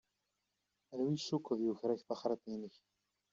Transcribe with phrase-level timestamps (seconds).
[0.93, 2.75] Anwa i tcukkeḍ yuker-ak taxṛiṭ-inek.